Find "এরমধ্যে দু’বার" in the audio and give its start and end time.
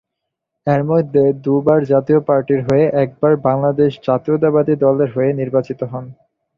0.67-1.79